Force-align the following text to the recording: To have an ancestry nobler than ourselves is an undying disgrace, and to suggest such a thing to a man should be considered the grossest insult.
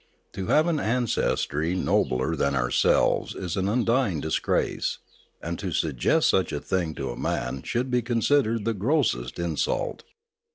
To 0.33 0.47
have 0.47 0.65
an 0.65 0.79
ancestry 0.79 1.75
nobler 1.75 2.35
than 2.35 2.55
ourselves 2.55 3.35
is 3.35 3.55
an 3.55 3.69
undying 3.69 4.19
disgrace, 4.19 4.97
and 5.43 5.59
to 5.59 5.71
suggest 5.71 6.27
such 6.27 6.51
a 6.51 6.59
thing 6.59 6.95
to 6.95 7.11
a 7.11 7.15
man 7.15 7.61
should 7.61 7.91
be 7.91 8.01
considered 8.01 8.65
the 8.65 8.73
grossest 8.73 9.37
insult. 9.37 10.03